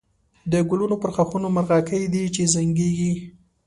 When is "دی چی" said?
2.13-2.43